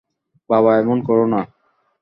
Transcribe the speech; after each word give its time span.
বাবা 0.49 0.71
এমন 0.77 0.97
করো 1.01 1.25
না। 1.33 1.41